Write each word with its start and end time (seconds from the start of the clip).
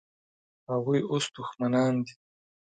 هغوی 0.71 0.99
اوس 1.11 1.25
دښمنان 1.35 1.93
دي. 2.05 2.13